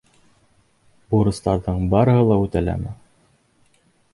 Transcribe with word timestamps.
Бурыстарҙың 1.13 1.85
барыһы 1.93 2.25
ла 2.31 2.39
үтәләме? 2.47 2.95